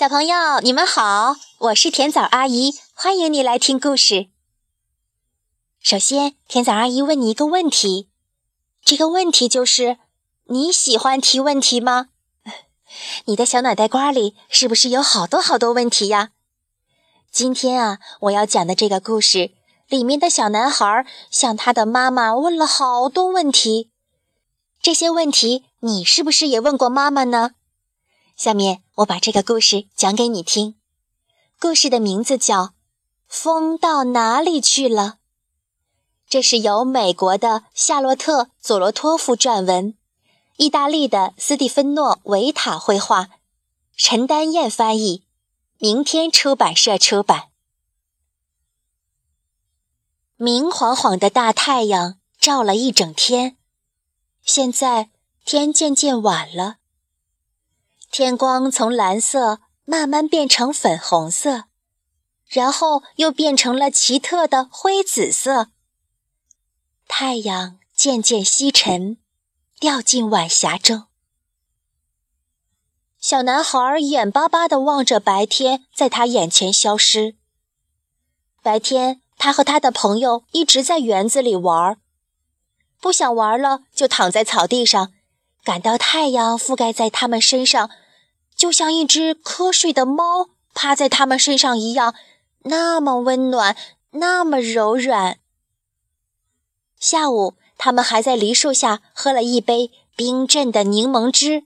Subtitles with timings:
[0.00, 4.28] 小朋友，你们好，我是甜枣阿姨，欢迎你来听故事。
[5.78, 8.08] 首先，甜枣阿姨问你一个问题，
[8.82, 9.98] 这个问题就是
[10.46, 12.06] 你喜欢提问题吗？
[13.26, 16.30] 你的小脑袋瓜里是不是有好多好多问题呀？
[17.30, 19.50] 今天啊，我要讲的这个故事
[19.86, 23.90] 里面的小男孩向他的妈妈问了好多问题，
[24.80, 27.50] 这些问题你是不是也问过妈妈呢？
[28.40, 30.74] 下面我把这个故事讲给你听。
[31.58, 32.62] 故事的名字叫
[33.28, 35.02] 《风到哪里去了》。
[36.26, 39.94] 这是由美国的夏洛特·佐罗托夫撰文，
[40.56, 43.28] 意大利的斯蒂芬诺·维塔绘画，
[43.94, 45.22] 陈丹燕翻译，
[45.76, 47.50] 明天出版社出版。
[50.36, 53.58] 明晃晃的大太阳照了一整天，
[54.42, 55.10] 现在
[55.44, 56.76] 天渐渐晚了。
[58.10, 61.66] 天光从蓝色慢慢变成粉红色，
[62.48, 65.68] 然后又变成了奇特的灰紫色。
[67.06, 69.18] 太阳渐渐西沉，
[69.78, 71.04] 掉进晚霞中。
[73.20, 77.36] 小男孩眼巴巴地望着白天在他眼前消失。
[78.60, 81.96] 白天，他和他的朋友一直在园子里玩，
[83.00, 85.12] 不想玩了就躺在草地上。
[85.62, 87.90] 感到太阳覆盖在他们身上，
[88.54, 92.14] 就像一只瞌睡的猫趴在他们身上一样，
[92.64, 93.76] 那么温暖，
[94.12, 95.38] 那么柔软。
[96.98, 101.64] 下午，他们还在梨树下喝了一杯冰镇的柠檬汁。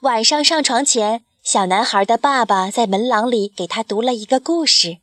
[0.00, 4.98] 晚上上床前，小男孩的爸爸在门廊里给他读了一个故事。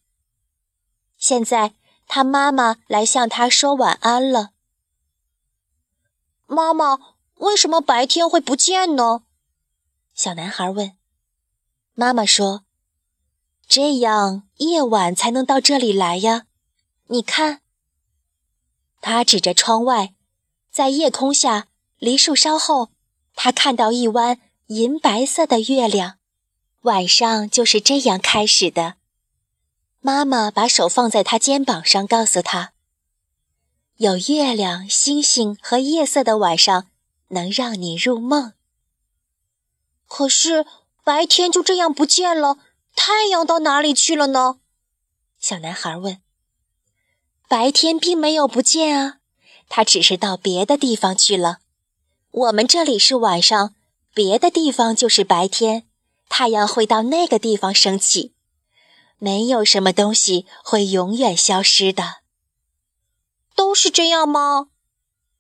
[1.18, 1.74] 现在，
[2.08, 4.52] 他妈妈来向他说晚安了。
[6.46, 7.15] 妈妈。
[7.46, 9.22] 为什么白天会不见呢？
[10.16, 10.94] 小男孩问。
[11.94, 12.66] 妈妈说
[13.68, 16.48] ：“这样夜晚才能到这里来呀。
[17.08, 17.62] 你看。”
[19.00, 20.16] 他指着窗外，
[20.72, 21.68] 在夜空下，
[22.00, 22.90] 梨树梢后，
[23.36, 26.18] 他看到一弯银白色的月亮。
[26.82, 28.96] 晚上就是这样开始的。
[30.02, 32.74] 妈妈把手放在他肩膀上，告诉他
[33.98, 36.88] ：“有月亮、星星和夜色的晚上。”
[37.30, 38.54] 能让你入梦。
[40.08, 40.66] 可是
[41.04, 42.58] 白天就这样不见了，
[42.96, 44.60] 太阳到哪里去了呢？
[45.40, 46.22] 小男孩问。
[47.48, 49.20] 白天并没有不见啊，
[49.70, 51.60] 它只是到别的地方去了。
[52.32, 53.76] 我们这里是晚上，
[54.14, 55.88] 别的地方就是白天，
[56.28, 58.34] 太阳会到那个地方升起。
[59.18, 62.18] 没有什么东西会永远消失的。
[63.56, 64.68] 都是这样吗？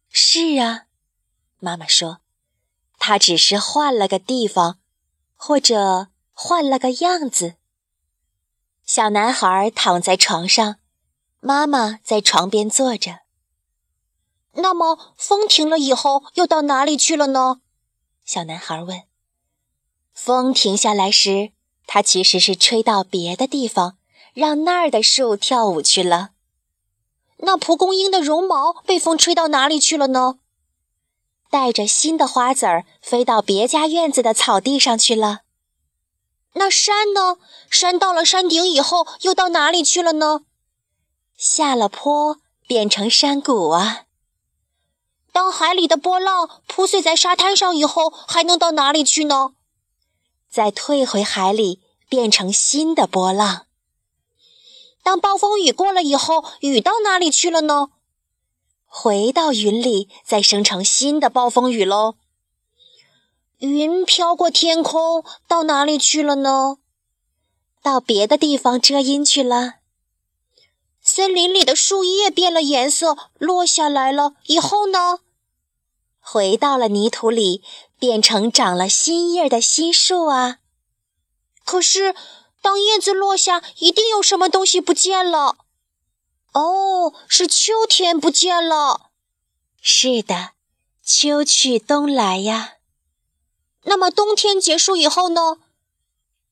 [0.09, 0.84] 是啊。
[1.59, 2.19] 妈妈说
[2.99, 4.79] ：“他只是换了个地方，
[5.35, 7.55] 或者换了个样子。”
[8.85, 10.75] 小男孩躺在床上，
[11.39, 13.21] 妈妈在床边坐着。
[14.53, 17.61] 那么，风停了以后又到哪里去了呢？
[18.23, 19.03] 小男孩问。
[20.13, 21.51] 风停下来时，
[21.87, 23.97] 它其实是吹到别的地方，
[24.33, 26.29] 让那儿的树跳舞去了。
[27.39, 30.39] 那蒲公英的绒毛被风吹到哪里去了呢？
[31.55, 35.43] 带着新的花籽儿飞到别家院子的草地上去了。
[36.55, 37.37] 那山呢？
[37.69, 40.41] 山到了山顶以后又到哪里去了呢？
[41.37, 44.03] 下了坡变成山谷啊。
[45.31, 49.51] 当海里的波浪铺碎在沙滩上以后，还能到哪里去呢？
[50.49, 51.79] 再退回海里
[52.09, 53.65] 变成新的波浪。
[55.01, 57.91] 当暴风雨过了以后，雨到哪里去了呢？
[58.97, 62.15] 回到云里，再生成新的暴风雨喽。
[63.57, 66.77] 云飘过天空，到哪里去了呢？
[67.83, 69.73] 到别的地方遮阴去了。
[71.01, 75.19] 森林里的树叶变了颜色，落下来了以后呢？
[76.21, 77.61] 回到了泥土里，
[77.99, 80.59] 变成长了新叶的新树啊。
[81.65, 82.15] 可是，
[82.61, 85.57] 当叶子落下，一定有什么东西不见了。
[86.55, 89.11] 哦，是秋天不见了。
[89.81, 90.51] 是的，
[91.03, 92.75] 秋去冬来呀。
[93.83, 95.57] 那么冬天结束以后呢？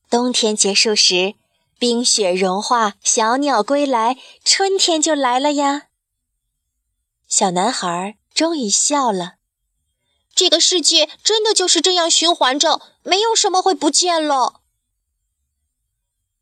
[0.09, 1.35] 冬天结束时，
[1.79, 5.83] 冰雪融化，小鸟归来，春天就来了呀。
[7.29, 9.35] 小男孩终于笑了。
[10.35, 14.59] 这个世界真的就是这样循环着，没有什么会不见了。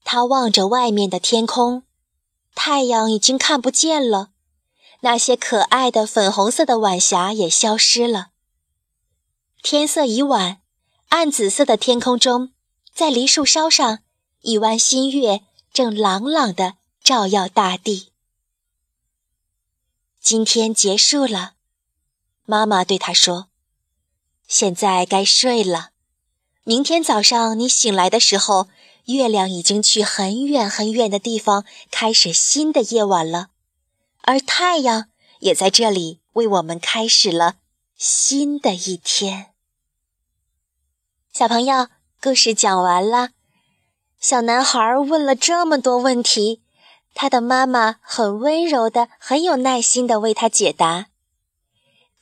[0.03, 1.83] 他望着外面的天空。
[2.63, 4.29] 太阳已经看不见了，
[4.99, 8.27] 那些可爱的粉红色的晚霞也消失了。
[9.63, 10.61] 天色已晚，
[11.07, 12.53] 暗紫色的天空中，
[12.93, 14.03] 在梨树梢上，
[14.41, 15.41] 一弯新月
[15.73, 18.11] 正朗朗地照耀大地。
[20.19, 21.53] 今天结束了，
[22.45, 23.47] 妈妈对他说
[24.47, 25.89] ：“现在该睡了。
[26.63, 28.67] 明天早上你醒来的时候，
[29.05, 33.49] 月亮已经去很远很远的地方，开始新的夜晚了，
[34.21, 35.09] 而太阳
[35.39, 37.55] 也在这里为我们开始了
[37.95, 39.47] 新的一天。”
[41.33, 41.87] 小朋友，
[42.21, 43.29] 故事讲完了。
[44.19, 46.61] 小男孩问了这么多问题，
[47.15, 51.07] 他的妈妈很温柔的、很有耐心的为他解答。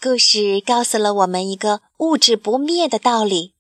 [0.02, 3.54] 故事告诉了我们一个物质不灭的道理：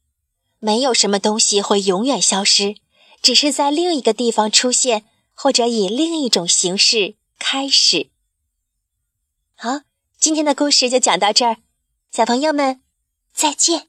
[0.60, 2.75] 没有什么东西会永远消失，
[3.21, 8.10] 只是在另一个地方出现，或者以另一种形式开始。
[9.56, 9.81] 好，
[10.18, 11.57] 今天的故事就讲到这儿，
[12.12, 12.81] 小朋友们
[13.33, 13.88] 再见。